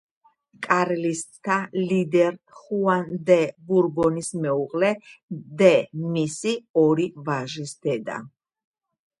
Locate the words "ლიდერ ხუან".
1.89-3.05